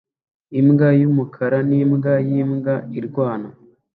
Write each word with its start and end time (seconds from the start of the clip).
Imbwa 0.59 0.89
yumukara 1.01 1.59
nimbwa 1.69 2.13
yimbwa 2.27 2.73
irwana 2.99 3.49